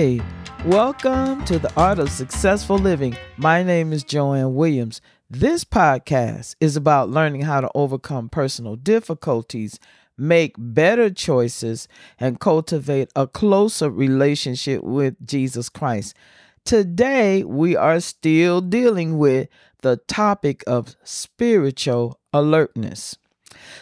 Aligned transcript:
Hey, 0.00 0.22
welcome 0.64 1.44
to 1.44 1.58
the 1.58 1.70
Art 1.76 1.98
of 1.98 2.10
Successful 2.10 2.78
Living. 2.78 3.18
My 3.36 3.62
name 3.62 3.92
is 3.92 4.02
Joanne 4.02 4.54
Williams. 4.54 5.02
This 5.28 5.62
podcast 5.62 6.56
is 6.58 6.74
about 6.74 7.10
learning 7.10 7.42
how 7.42 7.60
to 7.60 7.70
overcome 7.74 8.30
personal 8.30 8.76
difficulties, 8.76 9.78
make 10.16 10.54
better 10.56 11.10
choices, 11.10 11.86
and 12.18 12.40
cultivate 12.40 13.10
a 13.14 13.26
closer 13.26 13.90
relationship 13.90 14.82
with 14.82 15.16
Jesus 15.22 15.68
Christ. 15.68 16.16
Today, 16.64 17.44
we 17.44 17.76
are 17.76 18.00
still 18.00 18.62
dealing 18.62 19.18
with 19.18 19.50
the 19.82 19.98
topic 20.08 20.64
of 20.66 20.96
spiritual 21.04 22.18
alertness. 22.32 23.18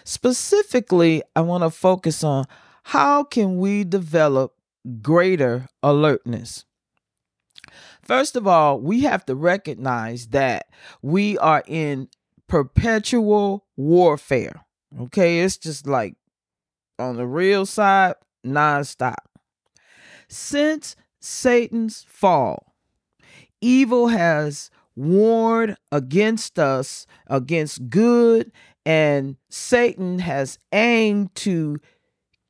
Specifically, 0.03 1.23
I 1.37 1.43
want 1.43 1.63
to 1.63 1.71
focus 1.71 2.25
on 2.25 2.47
how 2.83 3.23
can 3.23 3.59
we 3.59 3.85
develop 3.85 4.58
greater 5.03 5.69
alertness. 5.83 6.65
First 8.03 8.37
of 8.37 8.47
all, 8.47 8.81
we 8.81 9.03
have 9.03 9.27
to 9.27 9.35
recognize 9.35 10.29
that 10.29 10.67
we 11.03 11.37
are 11.39 11.63
in 11.67 12.09
perpetual 12.47 13.67
warfare. 13.77 14.65
Okay, 14.99 15.41
it's 15.41 15.59
just 15.59 15.87
like 15.87 16.15
on 16.99 17.17
the 17.17 17.27
real 17.27 17.67
side, 17.67 18.15
nonstop. 18.45 19.17
Since 20.29 20.97
Satan's 21.21 22.07
fall, 22.09 22.75
evil 23.61 24.09
has 24.09 24.71
warred 24.97 25.77
against 25.93 26.59
us, 26.59 27.07
against 27.27 27.91
good, 27.91 28.51
and 28.87 29.37
Satan 29.51 30.21
has 30.21 30.59
aimed 30.73 31.35
to 31.37 31.79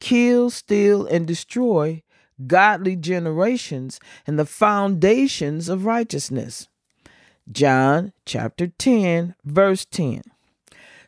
kill, 0.01 0.51
steal, 0.51 1.07
and 1.07 1.27
destroy 1.27 2.03
godly 2.47 2.97
generations 2.97 4.01
and 4.27 4.39
the 4.39 4.47
foundations 4.47 5.69
of 5.69 5.85
righteousness. 5.85 6.69
John 7.51 8.13
chapter 8.27 8.67
10, 8.67 9.35
verse 9.45 9.85
10. 9.87 10.23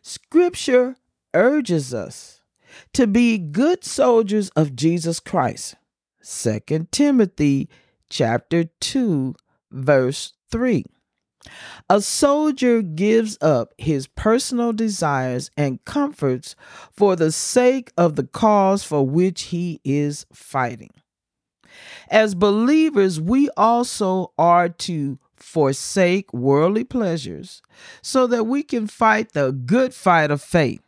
Scripture 0.03 0.97
urges 1.35 1.93
us 1.93 2.41
to 2.93 3.07
be 3.07 3.39
good 3.39 3.85
soldiers 3.85 4.49
of 4.51 4.75
Jesus 4.75 5.21
Christ. 5.21 5.77
2 6.25 6.89
Timothy 6.91 7.69
chapter 8.09 8.65
2, 8.81 9.35
verse 9.71 10.33
3. 10.51 10.85
A 11.89 12.01
soldier 12.01 12.83
gives 12.83 13.39
up 13.41 13.73
his 13.79 14.07
personal 14.07 14.73
desires 14.73 15.51
and 15.57 15.85
comforts 15.85 16.55
for 16.93 17.17
the 17.17 17.33
sake 17.33 17.93
of 17.97 18.17
the 18.17 18.27
cause 18.27 18.85
for 18.85 19.07
which 19.07 19.43
he 19.45 19.81
is 19.85 20.27
fighting. 20.33 20.91
As 22.09 22.35
believers, 22.35 23.21
we 23.21 23.49
also 23.57 24.33
are 24.39 24.69
to 24.69 25.19
forsake 25.37 26.33
worldly 26.33 26.85
pleasures 26.85 27.63
so 28.03 28.27
that 28.27 28.45
we 28.45 28.63
can 28.63 28.87
fight 28.87 29.33
the 29.33 29.53
good 29.53 29.95
fight 29.95 30.31
of 30.31 30.43
faith. 30.43 30.83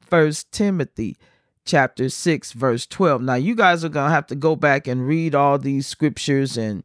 First 0.00 0.52
Timothy 0.52 1.16
chapter 1.64 2.08
6 2.08 2.52
verse 2.52 2.86
12. 2.86 3.22
Now 3.22 3.34
you 3.34 3.54
guys 3.54 3.84
are 3.84 3.88
going 3.90 4.08
to 4.08 4.14
have 4.14 4.26
to 4.28 4.34
go 4.34 4.56
back 4.56 4.86
and 4.86 5.06
read 5.06 5.34
all 5.34 5.58
these 5.58 5.86
scriptures 5.86 6.56
and 6.56 6.82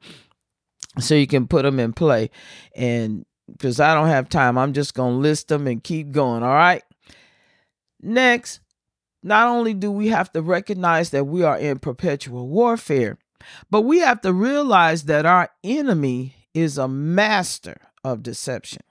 so 0.99 1.15
you 1.15 1.27
can 1.27 1.47
put 1.47 1.63
them 1.63 1.79
in 1.79 1.93
play 1.93 2.29
and 2.75 3.25
because 3.47 3.79
I 3.79 3.93
don't 3.93 4.07
have 4.07 4.29
time, 4.29 4.57
I'm 4.57 4.73
just 4.73 4.93
going 4.93 5.15
to 5.15 5.19
list 5.19 5.49
them 5.49 5.67
and 5.67 5.83
keep 5.83 6.11
going, 6.11 6.43
all 6.43 6.53
right? 6.53 6.83
Next, 8.01 8.61
not 9.21 9.47
only 9.47 9.73
do 9.73 9.91
we 9.91 10.09
have 10.09 10.31
to 10.33 10.41
recognize 10.41 11.11
that 11.11 11.25
we 11.25 11.43
are 11.43 11.57
in 11.57 11.79
perpetual 11.79 12.47
warfare, 12.47 13.17
but 13.69 13.81
we 13.81 13.99
have 13.99 14.21
to 14.21 14.33
realize 14.33 15.03
that 15.03 15.25
our 15.25 15.49
enemy 15.63 16.35
is 16.53 16.77
a 16.77 16.87
master 16.87 17.77
of 18.03 18.23
deception. 18.23 18.81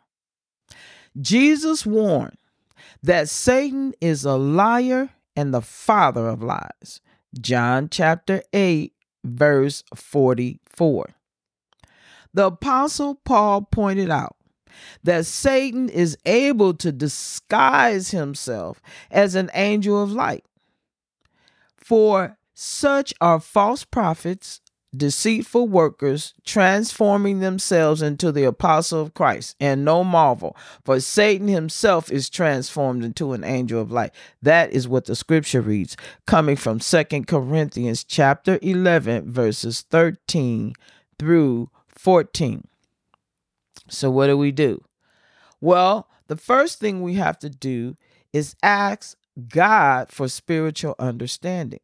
Jesus 1.20 1.84
warned 1.84 2.38
that 3.02 3.28
Satan 3.28 3.94
is 4.00 4.24
a 4.24 4.36
liar 4.36 5.10
and 5.36 5.52
the 5.52 5.60
father 5.60 6.28
of 6.28 6.42
lies. 6.42 7.00
John 7.40 7.88
chapter 7.90 8.42
8, 8.52 8.92
verse 9.24 9.84
44. 9.94 11.14
The 12.34 12.46
Apostle 12.46 13.16
Paul 13.16 13.62
pointed 13.70 14.10
out 14.10 14.36
that 15.02 15.26
Satan 15.26 15.88
is 15.88 16.16
able 16.24 16.74
to 16.74 16.92
disguise 16.92 18.10
himself 18.10 18.80
as 19.10 19.34
an 19.34 19.50
angel 19.54 20.02
of 20.02 20.12
light. 20.12 20.44
For 21.76 22.38
such 22.62 23.12
are 23.20 23.40
false 23.40 23.84
prophets, 23.84 24.60
deceitful 24.96 25.66
workers, 25.66 26.32
transforming 26.44 27.40
themselves 27.40 28.02
into 28.02 28.30
the 28.30 28.44
apostle 28.44 29.00
of 29.00 29.14
Christ. 29.14 29.56
And 29.58 29.84
no 29.84 30.04
marvel, 30.04 30.56
for 30.84 31.00
Satan 31.00 31.48
himself 31.48 32.10
is 32.12 32.30
transformed 32.30 33.04
into 33.04 33.32
an 33.32 33.42
angel 33.42 33.80
of 33.80 33.90
light. 33.90 34.12
That 34.40 34.70
is 34.70 34.86
what 34.86 35.06
the 35.06 35.16
scripture 35.16 35.60
reads, 35.60 35.96
coming 36.26 36.56
from 36.56 36.78
Second 36.78 37.26
Corinthians 37.26 38.04
chapter 38.04 38.58
11, 38.62 39.32
verses 39.32 39.80
13 39.90 40.74
through 41.18 41.68
14. 41.88 42.68
So, 43.88 44.10
what 44.10 44.28
do 44.28 44.38
we 44.38 44.52
do? 44.52 44.84
Well, 45.60 46.08
the 46.28 46.36
first 46.36 46.78
thing 46.78 47.02
we 47.02 47.14
have 47.14 47.38
to 47.40 47.50
do 47.50 47.96
is 48.32 48.54
ask 48.62 49.16
God 49.48 50.10
for 50.10 50.28
spiritual 50.28 50.94
understanding. 50.98 51.80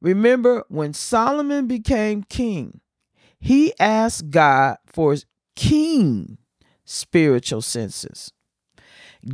Remember, 0.00 0.64
when 0.68 0.92
Solomon 0.92 1.66
became 1.66 2.22
king, 2.22 2.80
he 3.40 3.72
asked 3.78 4.30
God 4.30 4.78
for 4.86 5.16
keen 5.56 6.38
spiritual 6.84 7.62
senses. 7.62 8.32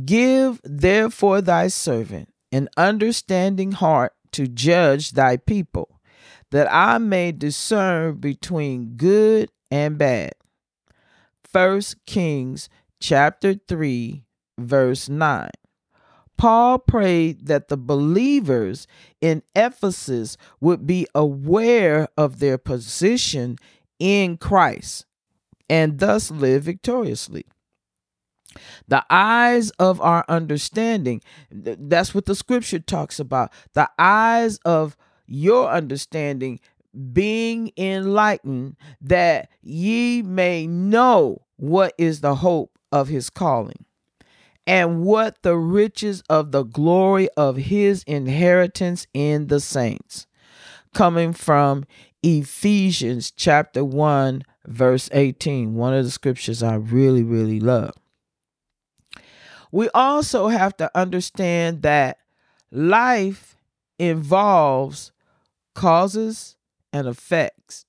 Give 0.05 0.59
therefore 0.63 1.41
thy 1.41 1.67
servant 1.67 2.33
an 2.51 2.69
understanding 2.77 3.73
heart 3.73 4.13
to 4.31 4.47
judge 4.47 5.11
thy 5.11 5.37
people, 5.37 6.01
that 6.51 6.71
I 6.71 6.97
may 6.97 7.31
discern 7.31 8.15
between 8.15 8.95
good 8.97 9.51
and 9.71 9.97
bad. 9.97 10.33
First 11.43 12.05
Kings 12.05 12.69
chapter 12.99 13.53
3 13.53 14.23
verse 14.57 15.09
9. 15.09 15.49
Paul 16.37 16.79
prayed 16.79 17.47
that 17.47 17.69
the 17.69 17.77
believers 17.77 18.87
in 19.21 19.43
Ephesus 19.55 20.37
would 20.59 20.85
be 20.85 21.07
aware 21.15 22.07
of 22.17 22.39
their 22.39 22.57
position 22.57 23.57
in 23.99 24.37
Christ 24.37 25.05
and 25.69 25.99
thus 25.99 26.29
live 26.31 26.63
victoriously. 26.63 27.45
The 28.87 29.05
eyes 29.09 29.71
of 29.71 29.99
our 29.99 30.23
understanding, 30.29 31.21
that's 31.51 32.13
what 32.13 32.25
the 32.25 32.35
scripture 32.35 32.79
talks 32.79 33.19
about. 33.19 33.51
The 33.73 33.89
eyes 33.97 34.57
of 34.65 34.95
your 35.25 35.69
understanding 35.69 36.59
being 37.11 37.71
enlightened, 37.77 38.77
that 39.01 39.49
ye 39.61 40.21
may 40.21 40.67
know 40.67 41.41
what 41.57 41.93
is 41.97 42.21
the 42.21 42.35
hope 42.35 42.77
of 42.91 43.09
his 43.09 43.29
calling 43.29 43.85
and 44.67 45.03
what 45.03 45.41
the 45.43 45.55
riches 45.55 46.23
of 46.29 46.51
the 46.51 46.63
glory 46.63 47.29
of 47.37 47.55
his 47.55 48.03
inheritance 48.03 49.05
in 49.13 49.47
the 49.47 49.59
saints. 49.59 50.27
Coming 50.93 51.33
from 51.33 51.85
Ephesians 52.23 53.31
chapter 53.31 53.83
1, 53.83 54.43
verse 54.65 55.09
18, 55.11 55.75
one 55.75 55.93
of 55.93 56.03
the 56.03 56.11
scriptures 56.11 56.63
I 56.63 56.75
really, 56.75 57.23
really 57.23 57.59
love. 57.59 57.93
We 59.71 59.89
also 59.89 60.47
have 60.47 60.75
to 60.77 60.89
understand 60.95 61.81
that 61.81 62.17
life 62.71 63.57
involves 63.99 65.11
causes 65.73 66.55
and 66.93 67.07
effects. 67.07 67.85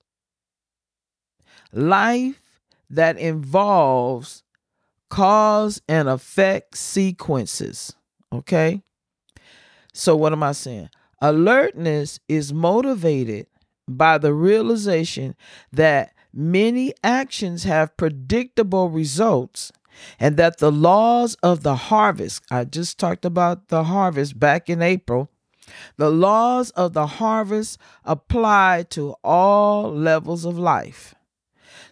Life 1.72 2.60
that 2.90 3.18
involves 3.18 4.42
cause 5.16 5.80
and 5.88 6.10
effect 6.10 6.76
sequences. 6.76 7.94
Okay. 8.30 8.82
So, 9.94 10.14
what 10.14 10.34
am 10.34 10.42
I 10.42 10.52
saying? 10.52 10.90
Alertness 11.22 12.20
is 12.28 12.52
motivated 12.52 13.46
by 13.88 14.18
the 14.18 14.34
realization 14.34 15.34
that 15.72 16.12
many 16.34 16.92
actions 17.02 17.64
have 17.64 17.96
predictable 17.96 18.90
results 18.90 19.72
and 20.20 20.36
that 20.36 20.58
the 20.58 20.70
laws 20.70 21.34
of 21.42 21.62
the 21.62 21.76
harvest, 21.76 22.42
I 22.50 22.64
just 22.64 22.98
talked 22.98 23.24
about 23.24 23.68
the 23.68 23.84
harvest 23.84 24.38
back 24.38 24.68
in 24.68 24.82
April, 24.82 25.30
the 25.96 26.10
laws 26.10 26.68
of 26.72 26.92
the 26.92 27.06
harvest 27.06 27.78
apply 28.04 28.84
to 28.90 29.14
all 29.24 29.90
levels 29.90 30.44
of 30.44 30.58
life. 30.58 31.14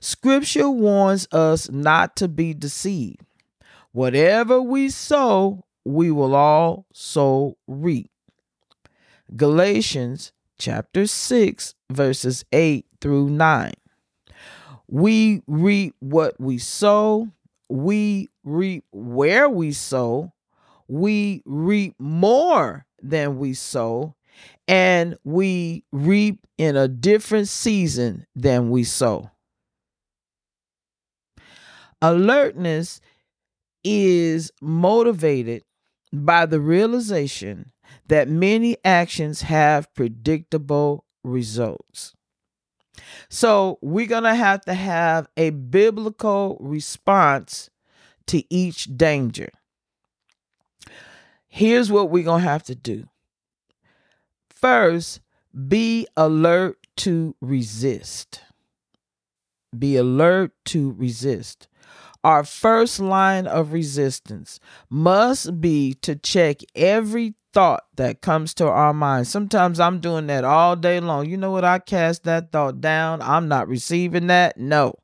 Scripture 0.04 0.68
warns 0.68 1.26
us 1.32 1.70
not 1.70 2.14
to 2.14 2.28
be 2.28 2.52
deceived. 2.52 3.24
Whatever 3.92 4.60
we 4.60 4.90
sow, 4.90 5.64
we 5.82 6.10
will 6.10 6.34
also 6.34 7.56
reap. 7.66 8.10
Galatians 9.34 10.32
chapter 10.58 11.06
6, 11.06 11.74
verses 11.88 12.44
8 12.52 12.84
through 13.00 13.30
9. 13.30 13.72
We 14.88 15.40
reap 15.46 15.94
what 16.00 16.38
we 16.38 16.58
sow, 16.58 17.28
we 17.70 18.28
reap 18.44 18.84
where 18.92 19.48
we 19.48 19.72
sow, 19.72 20.34
we 20.86 21.40
reap 21.46 21.94
more 21.98 22.84
than 23.02 23.38
we 23.38 23.54
sow, 23.54 24.16
and 24.68 25.16
we 25.24 25.82
reap 25.92 26.46
in 26.58 26.76
a 26.76 26.88
different 26.88 27.48
season 27.48 28.26
than 28.36 28.68
we 28.68 28.84
sow. 28.84 29.30
Alertness 32.04 33.00
is 33.82 34.52
motivated 34.60 35.62
by 36.12 36.44
the 36.44 36.60
realization 36.60 37.72
that 38.08 38.28
many 38.28 38.76
actions 38.84 39.40
have 39.40 39.92
predictable 39.94 41.06
results. 41.22 42.14
So, 43.30 43.78
we're 43.80 44.06
going 44.06 44.24
to 44.24 44.34
have 44.34 44.60
to 44.66 44.74
have 44.74 45.28
a 45.38 45.48
biblical 45.48 46.58
response 46.60 47.70
to 48.26 48.44
each 48.52 48.98
danger. 48.98 49.48
Here's 51.48 51.90
what 51.90 52.10
we're 52.10 52.24
going 52.24 52.42
to 52.42 52.48
have 52.50 52.64
to 52.64 52.74
do 52.74 53.08
first, 54.54 55.22
be 55.68 56.06
alert 56.18 56.76
to 56.96 57.34
resist. 57.40 58.42
Be 59.76 59.96
alert 59.96 60.52
to 60.66 60.92
resist. 60.92 61.66
Our 62.24 62.42
first 62.42 63.00
line 63.00 63.46
of 63.46 63.74
resistance 63.74 64.58
must 64.88 65.60
be 65.60 65.92
to 66.00 66.16
check 66.16 66.60
every 66.74 67.34
thought 67.52 67.84
that 67.96 68.22
comes 68.22 68.54
to 68.54 68.66
our 68.66 68.94
mind. 68.94 69.26
Sometimes 69.26 69.78
I'm 69.78 70.00
doing 70.00 70.26
that 70.28 70.42
all 70.42 70.74
day 70.74 71.00
long. 71.00 71.28
You 71.28 71.36
know 71.36 71.50
what? 71.50 71.64
I 71.64 71.78
cast 71.78 72.24
that 72.24 72.50
thought 72.50 72.80
down. 72.80 73.20
I'm 73.20 73.46
not 73.46 73.68
receiving 73.68 74.28
that. 74.28 74.56
No. 74.56 74.94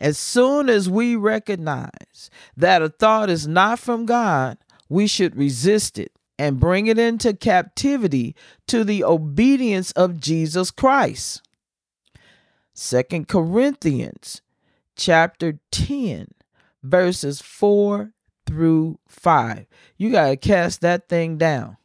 As 0.00 0.18
soon 0.18 0.68
as 0.68 0.90
we 0.90 1.14
recognize 1.14 2.30
that 2.56 2.82
a 2.82 2.88
thought 2.88 3.30
is 3.30 3.46
not 3.46 3.78
from 3.78 4.06
God, 4.06 4.58
we 4.88 5.06
should 5.06 5.36
resist 5.36 6.00
it 6.00 6.10
and 6.36 6.60
bring 6.60 6.88
it 6.88 6.98
into 6.98 7.32
captivity 7.32 8.34
to 8.66 8.82
the 8.82 9.04
obedience 9.04 9.92
of 9.92 10.18
Jesus 10.18 10.72
Christ. 10.72 11.42
Second 12.74 13.28
Corinthians 13.28 14.42
chapter 14.96 15.60
10, 15.70 16.28
verses 16.82 17.40
4 17.40 18.12
through 18.46 18.98
5. 19.08 19.66
You 19.96 20.10
got 20.10 20.28
to 20.28 20.36
cast 20.36 20.80
that 20.80 21.08
thing 21.08 21.36
down. 21.36 21.76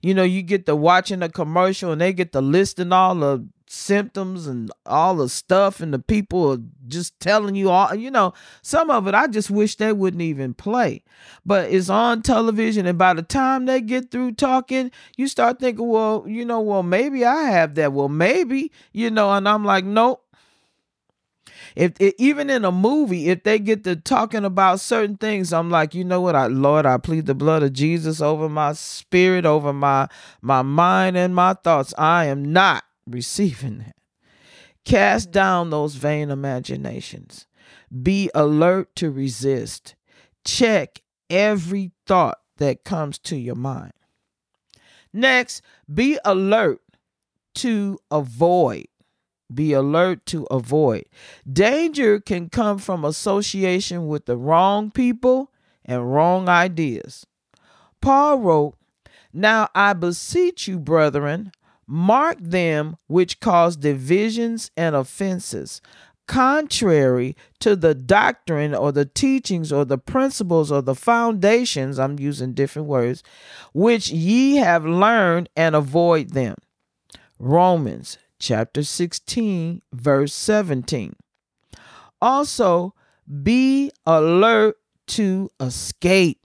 You 0.00 0.14
know, 0.14 0.24
you 0.24 0.42
get 0.42 0.66
to 0.66 0.76
watching 0.76 1.22
a 1.22 1.28
commercial 1.28 1.92
and 1.92 2.00
they 2.00 2.12
get 2.12 2.32
to 2.32 2.40
listing 2.40 2.92
all 2.92 3.14
the 3.14 3.46
symptoms 3.70 4.46
and 4.46 4.70
all 4.86 5.16
the 5.16 5.28
stuff, 5.28 5.80
and 5.80 5.92
the 5.92 5.98
people 5.98 6.52
are 6.52 6.58
just 6.86 7.18
telling 7.20 7.54
you 7.54 7.68
all, 7.70 7.94
you 7.94 8.10
know, 8.10 8.32
some 8.62 8.90
of 8.90 9.06
it 9.06 9.14
I 9.14 9.26
just 9.26 9.50
wish 9.50 9.76
they 9.76 9.92
wouldn't 9.92 10.22
even 10.22 10.54
play. 10.54 11.04
But 11.44 11.70
it's 11.70 11.90
on 11.90 12.22
television, 12.22 12.86
and 12.86 12.98
by 12.98 13.14
the 13.14 13.22
time 13.22 13.66
they 13.66 13.80
get 13.80 14.10
through 14.10 14.32
talking, 14.32 14.90
you 15.16 15.28
start 15.28 15.60
thinking, 15.60 15.86
well, 15.86 16.24
you 16.26 16.44
know, 16.44 16.60
well, 16.60 16.82
maybe 16.82 17.24
I 17.24 17.44
have 17.50 17.74
that. 17.74 17.92
Well, 17.92 18.08
maybe, 18.08 18.72
you 18.92 19.10
know, 19.10 19.30
and 19.32 19.48
I'm 19.48 19.64
like, 19.64 19.84
nope, 19.84 20.24
if 21.78 21.92
it, 22.00 22.16
even 22.18 22.50
in 22.50 22.64
a 22.64 22.72
movie, 22.72 23.28
if 23.28 23.44
they 23.44 23.60
get 23.60 23.84
to 23.84 23.94
talking 23.94 24.44
about 24.44 24.80
certain 24.80 25.16
things, 25.16 25.52
I'm 25.52 25.70
like, 25.70 25.94
you 25.94 26.02
know 26.02 26.20
what, 26.20 26.34
I 26.34 26.48
Lord, 26.48 26.86
I 26.86 26.98
plead 26.98 27.26
the 27.26 27.36
blood 27.36 27.62
of 27.62 27.72
Jesus 27.72 28.20
over 28.20 28.48
my 28.48 28.72
spirit, 28.72 29.46
over 29.46 29.72
my 29.72 30.08
my 30.42 30.62
mind 30.62 31.16
and 31.16 31.36
my 31.36 31.54
thoughts. 31.54 31.94
I 31.96 32.24
am 32.24 32.52
not 32.52 32.82
receiving 33.06 33.78
that. 33.78 33.94
Cast 34.84 35.28
mm. 35.28 35.32
down 35.32 35.70
those 35.70 35.94
vain 35.94 36.32
imaginations. 36.32 37.46
Be 38.02 38.28
alert 38.34 38.96
to 38.96 39.12
resist. 39.12 39.94
Check 40.44 41.02
every 41.30 41.92
thought 42.08 42.40
that 42.56 42.82
comes 42.82 43.20
to 43.20 43.36
your 43.36 43.54
mind. 43.54 43.92
Next, 45.12 45.62
be 45.92 46.18
alert 46.24 46.80
to 47.54 48.00
avoid. 48.10 48.88
Be 49.52 49.72
alert 49.72 50.26
to 50.26 50.44
avoid. 50.50 51.06
Danger 51.50 52.20
can 52.20 52.48
come 52.48 52.78
from 52.78 53.04
association 53.04 54.06
with 54.06 54.26
the 54.26 54.36
wrong 54.36 54.90
people 54.90 55.52
and 55.84 56.12
wrong 56.12 56.48
ideas. 56.48 57.26
Paul 58.00 58.38
wrote, 58.38 58.74
Now 59.32 59.68
I 59.74 59.94
beseech 59.94 60.68
you, 60.68 60.78
brethren, 60.78 61.52
mark 61.86 62.36
them 62.40 62.96
which 63.06 63.40
cause 63.40 63.76
divisions 63.76 64.70
and 64.76 64.94
offenses, 64.94 65.80
contrary 66.28 67.34
to 67.58 67.74
the 67.74 67.94
doctrine 67.94 68.74
or 68.74 68.92
the 68.92 69.06
teachings 69.06 69.72
or 69.72 69.84
the 69.84 69.98
principles 69.98 70.70
or 70.70 70.82
the 70.82 70.94
foundations, 70.94 71.98
I'm 71.98 72.18
using 72.18 72.52
different 72.52 72.86
words, 72.86 73.24
which 73.72 74.10
ye 74.10 74.56
have 74.56 74.84
learned 74.84 75.48
and 75.56 75.74
avoid 75.74 76.30
them. 76.30 76.56
Romans 77.40 78.18
chapter 78.38 78.82
16, 78.82 79.82
verse 79.92 80.32
17. 80.32 81.14
Also, 82.20 82.94
be 83.42 83.90
alert 84.06 84.76
to 85.06 85.50
escape. 85.60 86.40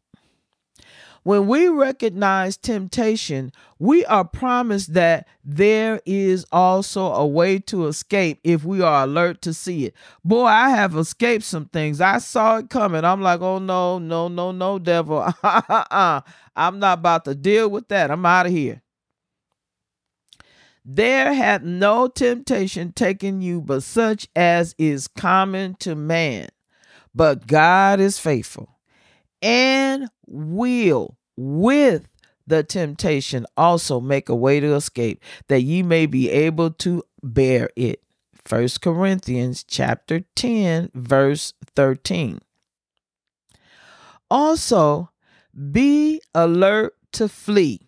When 1.23 1.47
we 1.47 1.69
recognize 1.69 2.57
temptation, 2.57 3.53
we 3.79 4.03
are 4.05 4.25
promised 4.25 4.93
that 4.93 5.25
there 5.43 6.01
is 6.05 6.45
also 6.51 7.13
a 7.13 7.25
way 7.25 7.59
to 7.59 7.87
escape 7.87 8.41
if 8.43 8.65
we 8.65 8.81
are 8.81 9.05
alert 9.05 9.41
to 9.43 9.53
see 9.53 9.85
it. 9.85 9.93
Boy, 10.25 10.45
I 10.45 10.71
have 10.71 10.97
escaped 10.97 11.45
some 11.45 11.67
things. 11.67 12.01
I 12.01 12.17
saw 12.17 12.57
it 12.57 12.69
coming. 12.69 13.05
I'm 13.05 13.21
like, 13.21 13.39
oh 13.39 13.59
no, 13.59 13.99
no, 13.99 14.27
no, 14.27 14.51
no, 14.51 14.79
devil. 14.79 15.25
I'm 15.43 16.79
not 16.79 16.99
about 16.99 17.23
to 17.25 17.35
deal 17.35 17.69
with 17.69 17.87
that. 17.87 18.11
I'm 18.11 18.25
out 18.25 18.47
of 18.47 18.51
here. 18.51 18.82
There 20.85 21.33
hath 21.33 21.61
no 21.61 22.07
temptation 22.07 22.91
taken 22.91 23.41
you 23.41 23.61
but 23.61 23.83
such 23.83 24.27
as 24.35 24.75
is 24.77 25.07
common 25.07 25.75
to 25.79 25.95
man. 25.95 26.49
But 27.15 27.47
God 27.47 27.99
is 27.99 28.19
faithful 28.19 28.79
and 29.41 30.09
will 30.27 31.17
with 31.37 32.07
the 32.45 32.63
temptation 32.63 33.45
also 33.55 34.01
make 34.01 34.27
a 34.27 34.35
way 34.35 34.59
to 34.59 34.73
escape 34.75 35.23
that 35.47 35.61
ye 35.61 35.83
may 35.83 36.05
be 36.05 36.29
able 36.29 36.71
to 36.71 37.03
bear 37.21 37.69
it. 37.75 38.01
First 38.43 38.81
Corinthians 38.81 39.63
chapter 39.63 40.25
10 40.35 40.91
verse 40.93 41.53
13. 41.75 42.39
Also 44.29 45.11
be 45.71 46.21
alert 46.33 46.95
to 47.13 47.29
flee 47.29 47.82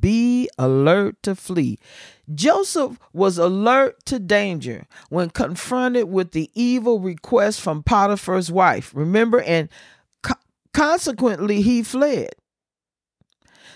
be 0.00 0.48
alert 0.58 1.22
to 1.22 1.34
flee. 1.34 1.78
Joseph 2.34 2.98
was 3.12 3.38
alert 3.38 4.04
to 4.06 4.18
danger 4.18 4.86
when 5.10 5.30
confronted 5.30 6.10
with 6.10 6.32
the 6.32 6.50
evil 6.54 7.00
request 7.00 7.60
from 7.60 7.82
Potiphar's 7.82 8.50
wife. 8.50 8.92
Remember, 8.94 9.42
and 9.42 9.68
co- 10.22 10.34
consequently, 10.72 11.60
he 11.62 11.82
fled. 11.82 12.30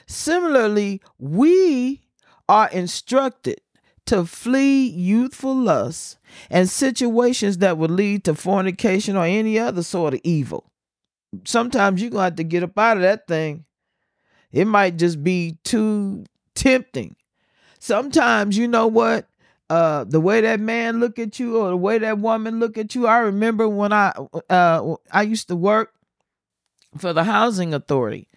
Similarly, 0.06 1.02
we 1.18 2.02
are 2.48 2.70
instructed 2.70 3.60
to 4.06 4.24
flee 4.24 4.86
youthful 4.86 5.54
lusts 5.54 6.16
and 6.48 6.68
situations 6.70 7.58
that 7.58 7.76
would 7.76 7.90
lead 7.90 8.24
to 8.24 8.34
fornication 8.34 9.16
or 9.16 9.24
any 9.24 9.58
other 9.58 9.82
sort 9.82 10.14
of 10.14 10.20
evil. 10.24 10.72
Sometimes 11.44 12.00
you're 12.00 12.10
going 12.10 12.20
to 12.20 12.24
have 12.24 12.36
to 12.36 12.44
get 12.44 12.62
up 12.62 12.78
out 12.78 12.96
of 12.96 13.02
that 13.02 13.26
thing 13.26 13.66
it 14.52 14.66
might 14.66 14.96
just 14.96 15.22
be 15.22 15.58
too 15.64 16.24
tempting. 16.54 17.16
Sometimes, 17.78 18.56
you 18.58 18.68
know 18.68 18.86
what? 18.86 19.28
Uh, 19.70 20.04
the 20.04 20.20
way 20.20 20.40
that 20.40 20.60
man 20.60 20.98
look 20.98 21.18
at 21.18 21.38
you 21.38 21.58
or 21.58 21.68
the 21.70 21.76
way 21.76 21.98
that 21.98 22.18
woman 22.18 22.58
look 22.58 22.78
at 22.78 22.94
you. 22.94 23.06
I 23.06 23.18
remember 23.18 23.68
when 23.68 23.92
I 23.92 24.12
uh 24.48 24.94
I 25.12 25.22
used 25.22 25.48
to 25.48 25.56
work 25.56 25.92
for 26.96 27.12
the 27.12 27.24
housing 27.24 27.74
authority, 27.74 28.28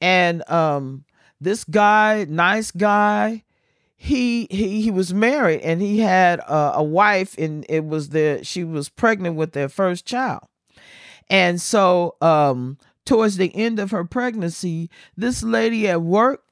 and 0.00 0.48
um 0.50 1.04
this 1.40 1.64
guy, 1.64 2.26
nice 2.28 2.70
guy, 2.70 3.42
he 3.96 4.46
he 4.50 4.82
he 4.82 4.90
was 4.90 5.14
married 5.14 5.62
and 5.62 5.80
he 5.80 6.00
had 6.00 6.40
a, 6.40 6.72
a 6.76 6.82
wife 6.82 7.36
and 7.38 7.64
it 7.70 7.84
was 7.86 8.10
the 8.10 8.40
she 8.42 8.62
was 8.62 8.90
pregnant 8.90 9.36
with 9.36 9.52
their 9.52 9.70
first 9.70 10.04
child, 10.04 10.42
and 11.30 11.60
so 11.60 12.16
um 12.20 12.76
towards 13.06 13.36
the 13.36 13.54
end 13.54 13.78
of 13.78 13.92
her 13.92 14.04
pregnancy, 14.04 14.90
this 15.16 15.42
lady 15.42 15.88
at 15.88 16.02
work, 16.02 16.42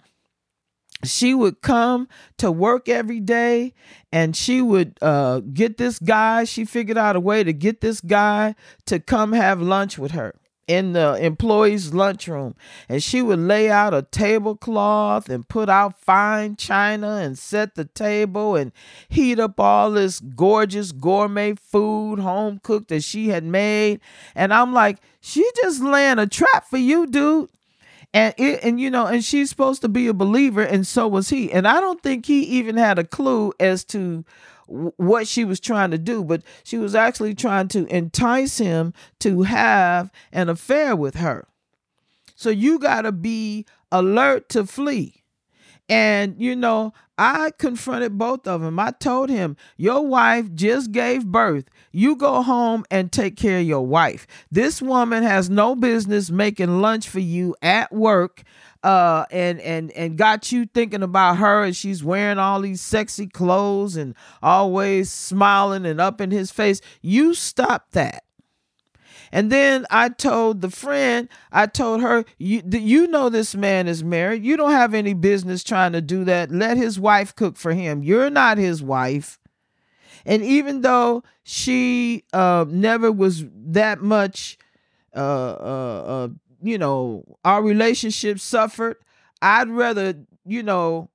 she 1.04 1.34
would 1.34 1.60
come 1.60 2.08
to 2.38 2.50
work 2.50 2.88
every 2.88 3.20
day 3.20 3.74
and 4.12 4.34
she 4.34 4.62
would 4.62 4.96
uh, 5.02 5.40
get 5.40 5.76
this 5.76 5.98
guy. 5.98 6.44
She 6.44 6.64
figured 6.64 6.96
out 6.96 7.16
a 7.16 7.20
way 7.20 7.44
to 7.44 7.52
get 7.52 7.80
this 7.80 8.00
guy 8.00 8.54
to 8.86 9.00
come 9.00 9.32
have 9.32 9.60
lunch 9.60 9.98
with 9.98 10.12
her. 10.12 10.34
In 10.66 10.92
the 10.92 11.14
employees' 11.24 11.92
lunchroom, 11.92 12.54
and 12.88 13.02
she 13.02 13.22
would 13.22 13.38
lay 13.38 13.70
out 13.70 13.94
a 13.94 14.02
tablecloth 14.02 15.28
and 15.28 15.48
put 15.48 15.68
out 15.68 16.00
fine 16.00 16.56
china 16.56 17.16
and 17.16 17.38
set 17.38 17.74
the 17.74 17.84
table 17.84 18.56
and 18.56 18.72
heat 19.08 19.38
up 19.38 19.60
all 19.60 19.90
this 19.90 20.20
gorgeous 20.20 20.92
gourmet 20.92 21.54
food, 21.54 22.18
home 22.18 22.60
cooked 22.62 22.88
that 22.88 23.02
she 23.02 23.28
had 23.28 23.44
made. 23.44 24.00
And 24.34 24.52
I'm 24.52 24.72
like, 24.72 24.98
she 25.20 25.48
just 25.62 25.82
laying 25.82 26.18
a 26.18 26.26
trap 26.26 26.66
for 26.66 26.78
you, 26.78 27.06
dude. 27.06 27.50
And 28.12 28.32
it, 28.38 28.60
and 28.62 28.80
you 28.80 28.90
know, 28.90 29.06
and 29.06 29.24
she's 29.24 29.50
supposed 29.50 29.82
to 29.82 29.88
be 29.88 30.06
a 30.06 30.14
believer, 30.14 30.62
and 30.62 30.86
so 30.86 31.08
was 31.08 31.30
he. 31.30 31.50
And 31.50 31.66
I 31.66 31.80
don't 31.80 32.00
think 32.00 32.26
he 32.26 32.42
even 32.44 32.76
had 32.76 32.96
a 32.96 33.04
clue 33.04 33.52
as 33.58 33.82
to 33.86 34.24
what 34.66 35.26
she 35.26 35.44
was 35.44 35.60
trying 35.60 35.90
to 35.90 35.98
do, 35.98 36.24
but 36.24 36.42
she 36.62 36.78
was 36.78 36.94
actually 36.94 37.34
trying 37.34 37.68
to 37.68 37.86
entice 37.86 38.58
him 38.58 38.92
to 39.20 39.42
have 39.42 40.10
an 40.32 40.48
affair 40.48 40.96
with 40.96 41.16
her. 41.16 41.46
So 42.34 42.50
you 42.50 42.78
got 42.78 43.02
to 43.02 43.12
be 43.12 43.66
alert 43.92 44.48
to 44.50 44.66
flee. 44.66 45.22
And, 45.88 46.36
you 46.38 46.56
know, 46.56 46.94
I 47.18 47.52
confronted 47.58 48.18
both 48.18 48.48
of 48.48 48.62
them. 48.62 48.78
I 48.78 48.90
told 48.90 49.28
him, 49.28 49.56
Your 49.76 50.06
wife 50.06 50.52
just 50.54 50.90
gave 50.90 51.26
birth. 51.26 51.66
You 51.92 52.16
go 52.16 52.42
home 52.42 52.84
and 52.90 53.12
take 53.12 53.36
care 53.36 53.60
of 53.60 53.66
your 53.66 53.86
wife. 53.86 54.26
This 54.50 54.82
woman 54.82 55.22
has 55.22 55.48
no 55.48 55.76
business 55.76 56.30
making 56.30 56.80
lunch 56.80 57.08
for 57.08 57.20
you 57.20 57.54
at 57.62 57.92
work 57.92 58.42
uh, 58.84 59.24
and 59.30 59.60
and 59.60 59.90
and 59.92 60.16
got 60.16 60.52
you 60.52 60.66
thinking 60.66 61.02
about 61.02 61.38
her 61.38 61.64
and 61.64 61.74
she's 61.74 62.04
wearing 62.04 62.38
all 62.38 62.60
these 62.60 62.80
sexy 62.80 63.26
clothes 63.26 63.96
and 63.96 64.14
always 64.42 65.10
smiling 65.10 65.86
and 65.86 66.00
up 66.00 66.20
in 66.20 66.30
his 66.30 66.50
face 66.50 66.80
you 67.02 67.34
stop 67.34 67.90
that 67.92 68.24
and 69.34 69.50
then 69.50 69.84
I 69.90 70.10
told 70.10 70.60
the 70.60 70.70
friend, 70.70 71.28
I 71.50 71.66
told 71.66 72.02
her, 72.02 72.24
you, 72.38 72.62
you 72.70 73.08
know 73.08 73.28
this 73.28 73.56
man 73.56 73.88
is 73.88 74.04
married. 74.04 74.44
You 74.44 74.56
don't 74.56 74.70
have 74.70 74.94
any 74.94 75.12
business 75.12 75.64
trying 75.64 75.90
to 75.90 76.00
do 76.00 76.22
that. 76.22 76.52
Let 76.52 76.76
his 76.76 77.00
wife 77.00 77.34
cook 77.34 77.56
for 77.56 77.72
him. 77.72 78.04
You're 78.04 78.30
not 78.30 78.58
his 78.58 78.80
wife. 78.80 79.40
And 80.24 80.44
even 80.44 80.82
though 80.82 81.24
she 81.42 82.22
uh, 82.32 82.66
never 82.68 83.10
was 83.10 83.44
that 83.50 84.00
much 84.00 84.56
uh, 85.16 85.18
uh, 85.18 86.04
uh 86.06 86.28
you 86.64 86.78
know, 86.78 87.24
our 87.44 87.62
relationship 87.62 88.40
suffered. 88.40 88.96
I'd 89.42 89.68
rather, 89.68 90.14
you 90.46 90.62
know, 90.62 91.10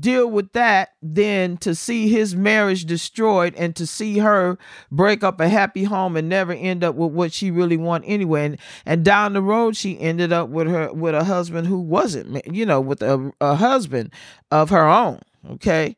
deal 0.00 0.28
with 0.28 0.52
that 0.52 0.94
than 1.00 1.58
to 1.58 1.74
see 1.74 2.08
his 2.08 2.34
marriage 2.34 2.86
destroyed 2.86 3.54
and 3.56 3.76
to 3.76 3.86
see 3.86 4.18
her 4.18 4.58
break 4.90 5.22
up 5.22 5.38
a 5.38 5.48
happy 5.48 5.84
home 5.84 6.16
and 6.16 6.28
never 6.28 6.52
end 6.52 6.82
up 6.82 6.96
with 6.96 7.12
what 7.12 7.32
she 7.32 7.52
really 7.52 7.76
want 7.76 8.02
anyway 8.06 8.46
and, 8.46 8.58
and 8.84 9.04
down 9.04 9.32
the 9.32 9.42
road 9.42 9.76
she 9.76 10.00
ended 10.00 10.32
up 10.32 10.48
with 10.48 10.66
her 10.66 10.92
with 10.92 11.14
a 11.14 11.22
husband 11.22 11.68
who 11.68 11.78
wasn't 11.78 12.44
you 12.52 12.66
know 12.66 12.80
with 12.80 13.00
a, 13.00 13.30
a 13.40 13.54
husband 13.54 14.12
of 14.50 14.70
her 14.70 14.88
own 14.88 15.20
okay 15.48 15.96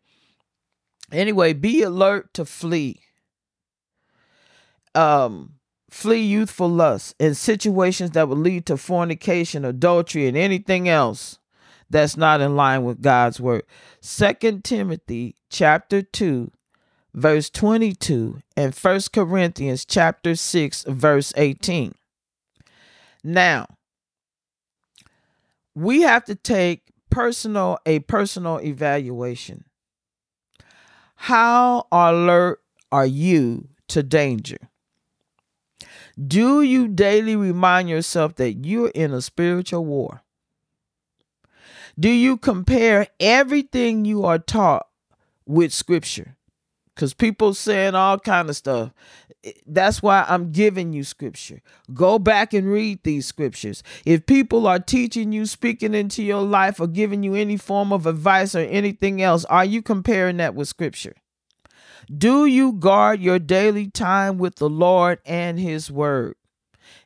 anyway 1.11 1.55
be 1.55 1.81
alert 1.83 2.35
to 2.35 2.45
flee 2.45 3.01
um 4.95 5.58
flee 5.91 6.23
youthful 6.23 6.69
lust 6.69 7.15
in 7.19 7.35
situations 7.35 8.13
that 8.13 8.29
would 8.29 8.39
lead 8.39 8.67
to 8.67 8.77
fornication, 8.77 9.65
adultery, 9.65 10.27
and 10.27 10.37
anything 10.37 10.89
else 10.89 11.39
that's 11.91 12.17
not 12.17 12.41
in 12.41 12.57
line 12.57 12.85
with 12.85 13.01
God's 13.01 13.41
word. 13.41 13.63
Second 14.01 14.65
Timothy 14.65 15.37
chapter 15.51 16.03
2 16.03 16.51
verse 17.15 17.51
22 17.51 18.41
and 18.57 18.75
First 18.75 19.13
Corinthians 19.13 19.85
chapter 19.85 20.35
6 20.35 20.85
verse 20.89 21.33
18. 21.37 21.95
Now, 23.25 23.67
we 25.75 26.03
have 26.03 26.25
to 26.27 26.35
take 26.35 26.93
personal 27.11 27.79
a 27.87 28.01
personal 28.01 28.59
evaluation. 28.59 29.65
How 31.17 31.87
alert 31.91 32.61
are 32.93 33.07
you 33.07 33.69
to 33.89 34.03
danger? 34.03 34.59
Do 36.27 36.63
you 36.63 36.89
daily 36.89 37.37
remind 37.37 37.89
yourself 37.89 38.35
that 38.37 38.65
you're 38.67 38.89
in 38.89 39.13
a 39.13 39.23
spiritual 39.23 39.85
war? 39.85 40.23
Do 41.99 42.09
you 42.09 42.37
compare 42.37 43.07
everything 43.21 44.05
you 44.05 44.25
are 44.25 44.39
taught 44.39 44.87
with 45.47 45.73
scripture? 45.73 46.37
Because 46.95 47.15
people 47.15 47.55
saying 47.55 47.95
all 47.95 48.19
kind 48.19 48.49
of 48.49 48.57
stuff. 48.57 48.93
That's 49.65 50.03
why 50.03 50.25
I'm 50.29 50.51
giving 50.51 50.93
you 50.93 51.05
scripture. 51.05 51.63
Go 51.95 52.19
back 52.19 52.53
and 52.53 52.67
read 52.69 53.05
these 53.05 53.27
scriptures. 53.27 53.85
If 54.05 54.27
people 54.27 54.67
are 54.67 54.81
teaching 54.81 55.31
you, 55.31 55.47
speaking 55.47 55.95
into 55.95 56.25
your 56.25 56.43
life, 56.43 56.81
or 56.81 56.89
giving 56.89 57.23
you 57.23 57.37
any 57.37 57.57
form 57.57 57.93
of 57.93 58.07
advice 58.07 58.57
or 58.57 58.61
anything 58.61 59.23
else, 59.23 59.45
are 59.45 59.65
you 59.65 59.83
comparing 59.83 60.39
that 60.39 60.57
with 60.57 60.67
scripture? 60.67 61.15
Do 62.17 62.47
you 62.47 62.73
guard 62.73 63.21
your 63.21 63.39
daily 63.39 63.89
time 63.91 64.39
with 64.39 64.57
the 64.57 64.69
Lord 64.69 65.19
and 65.27 65.59
His 65.59 65.91
Word? 65.91 66.37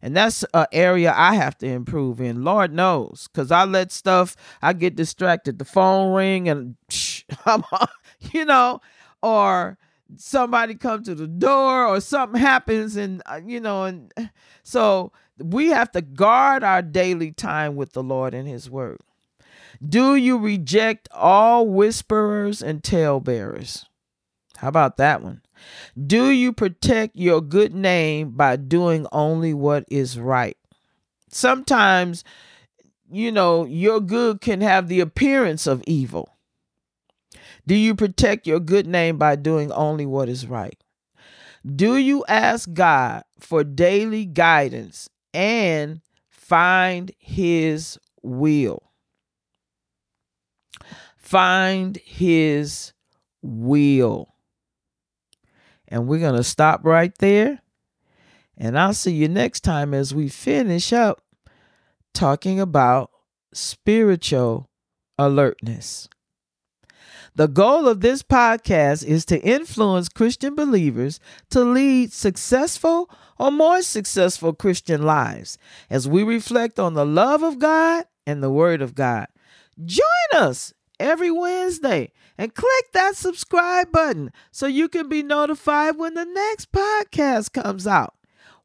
And 0.00 0.16
that's 0.16 0.44
an 0.54 0.66
area 0.72 1.12
I 1.16 1.34
have 1.34 1.58
to 1.58 1.66
improve 1.66 2.20
in. 2.20 2.44
Lord 2.44 2.72
knows, 2.72 3.28
because 3.32 3.50
I 3.50 3.64
let 3.64 3.92
stuff, 3.92 4.36
I 4.60 4.72
get 4.72 4.96
distracted. 4.96 5.58
The 5.58 5.64
phone 5.64 6.12
ring 6.12 6.48
and, 6.48 6.76
I'm, 7.46 7.64
you 8.32 8.44
know, 8.44 8.80
or 9.22 9.78
somebody 10.16 10.74
come 10.74 11.02
to 11.04 11.14
the 11.14 11.26
door 11.26 11.86
or 11.86 12.00
something 12.00 12.40
happens 12.40 12.96
and 12.96 13.22
uh, 13.26 13.40
you 13.44 13.60
know 13.60 13.84
and 13.84 14.12
so 14.62 15.12
we 15.38 15.68
have 15.68 15.90
to 15.92 16.02
guard 16.02 16.62
our 16.62 16.82
daily 16.82 17.32
time 17.32 17.76
with 17.76 17.92
the 17.92 18.02
lord 18.02 18.34
and 18.34 18.46
his 18.46 18.68
word 18.68 18.98
do 19.86 20.14
you 20.14 20.38
reject 20.38 21.08
all 21.12 21.66
whisperers 21.66 22.62
and 22.62 22.84
talebearers 22.84 23.86
how 24.62 24.68
about 24.68 24.96
that 24.98 25.24
one? 25.24 25.42
Do 26.06 26.30
you 26.30 26.52
protect 26.52 27.16
your 27.16 27.40
good 27.40 27.74
name 27.74 28.30
by 28.30 28.54
doing 28.54 29.08
only 29.10 29.52
what 29.52 29.84
is 29.88 30.20
right? 30.20 30.56
Sometimes, 31.28 32.22
you 33.10 33.32
know, 33.32 33.64
your 33.64 33.98
good 33.98 34.40
can 34.40 34.60
have 34.60 34.86
the 34.86 35.00
appearance 35.00 35.66
of 35.66 35.82
evil. 35.84 36.36
Do 37.66 37.74
you 37.74 37.96
protect 37.96 38.46
your 38.46 38.60
good 38.60 38.86
name 38.86 39.18
by 39.18 39.34
doing 39.34 39.72
only 39.72 40.06
what 40.06 40.28
is 40.28 40.46
right? 40.46 40.78
Do 41.66 41.96
you 41.96 42.24
ask 42.28 42.72
God 42.72 43.24
for 43.40 43.64
daily 43.64 44.26
guidance 44.26 45.08
and 45.34 46.02
find 46.28 47.10
His 47.18 47.98
will? 48.22 48.92
Find 51.16 51.96
His 52.04 52.92
will. 53.42 54.31
And 55.92 56.08
we're 56.08 56.20
going 56.20 56.36
to 56.36 56.42
stop 56.42 56.86
right 56.86 57.12
there. 57.18 57.60
And 58.56 58.78
I'll 58.78 58.94
see 58.94 59.12
you 59.12 59.28
next 59.28 59.60
time 59.60 59.92
as 59.92 60.14
we 60.14 60.30
finish 60.30 60.90
up 60.90 61.22
talking 62.14 62.58
about 62.58 63.10
spiritual 63.52 64.70
alertness. 65.18 66.08
The 67.34 67.46
goal 67.46 67.88
of 67.88 68.00
this 68.00 68.22
podcast 68.22 69.04
is 69.04 69.26
to 69.26 69.40
influence 69.42 70.08
Christian 70.08 70.54
believers 70.54 71.20
to 71.50 71.60
lead 71.60 72.10
successful 72.14 73.10
or 73.38 73.50
more 73.50 73.82
successful 73.82 74.54
Christian 74.54 75.02
lives 75.02 75.58
as 75.90 76.08
we 76.08 76.22
reflect 76.22 76.78
on 76.78 76.94
the 76.94 77.06
love 77.06 77.42
of 77.42 77.58
God 77.58 78.06
and 78.26 78.42
the 78.42 78.50
Word 78.50 78.80
of 78.80 78.94
God. 78.94 79.26
Join 79.84 80.06
us 80.32 80.72
every 80.98 81.30
Wednesday 81.30 82.12
and 82.38 82.54
click 82.54 82.92
that 82.92 83.16
subscribe 83.16 83.92
button 83.92 84.32
so 84.50 84.66
you 84.66 84.88
can 84.88 85.08
be 85.08 85.22
notified 85.22 85.96
when 85.96 86.14
the 86.14 86.24
next 86.24 86.72
podcast 86.72 87.52
comes 87.52 87.86
out. 87.86 88.14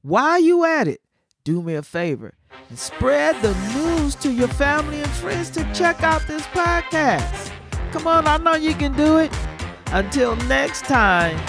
While 0.02 0.42
you 0.42 0.64
at 0.66 0.88
it, 0.88 1.02
do 1.44 1.62
me 1.62 1.76
a 1.76 1.84
favor 1.84 2.34
and 2.70 2.78
spread 2.78 3.42
the 3.42 3.54
news 3.74 4.16
to 4.16 4.32
your 4.32 4.48
family 4.48 5.00
and 5.00 5.12
friends 5.12 5.50
to 5.52 5.64
check 5.74 6.04
out 6.04 6.26
this 6.28 6.44
podcast. 6.48 7.52
Come 7.92 8.08
on, 8.08 8.28
I 8.28 8.38
know 8.38 8.56
you 8.56 8.74
can 8.74 8.96
do 8.96 9.18
it. 9.18 9.32
Until 9.88 10.36
next 10.48 10.84
time, 10.86 11.40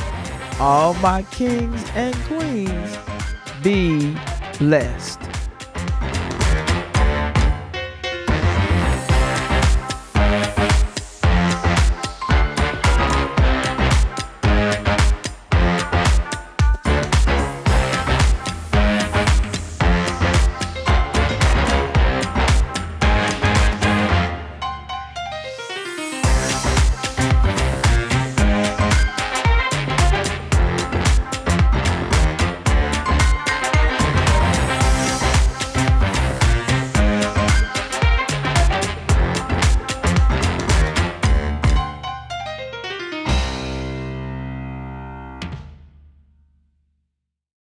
all 0.61 0.95
my 0.95 1.23
kings 1.31 1.85
and 1.95 2.15
queens, 2.27 2.97
be 3.63 4.17
blessed. 4.59 5.28